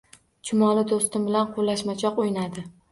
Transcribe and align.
Chumoli 0.49 0.85
do’stim 0.93 1.29
bilan 1.31 1.55
quvlashmachoq 1.59 2.21
o’ynadi 2.27 2.71